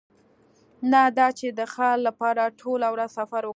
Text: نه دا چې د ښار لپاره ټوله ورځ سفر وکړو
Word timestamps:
نه 0.91 1.01
دا 1.17 1.27
چې 1.39 1.47
د 1.59 1.61
ښار 1.73 1.97
لپاره 2.07 2.43
ټوله 2.59 2.87
ورځ 2.93 3.09
سفر 3.19 3.41
وکړو 3.45 3.49